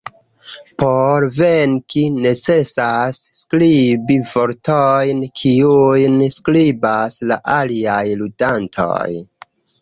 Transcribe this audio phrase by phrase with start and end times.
[0.83, 8.99] Por venki necesas skribi vortojn, kiujn skribas la aliaj ludantoj.